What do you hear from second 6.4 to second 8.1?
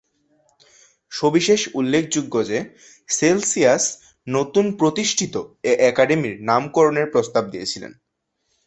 নামকরণের প্রস্তাব দিয়েছিলেন।